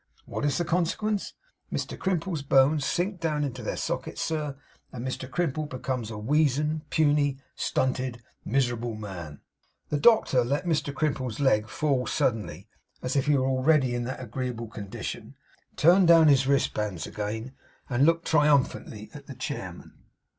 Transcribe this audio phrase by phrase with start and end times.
[0.25, 1.33] What is the consequence?
[1.71, 4.57] Mr Crimple's bones sink down into their sockets, sir,
[4.91, 9.41] and Mr Crimple becomes a weazen, puny, stunted, miserable man!'
[9.89, 12.67] The doctor let Mr Crimple's leg fall suddenly,
[13.03, 15.35] as if he were already in that agreeable condition;
[15.75, 17.53] turned down his wristbands again,
[17.87, 19.93] and looked triumphantly at the chairman.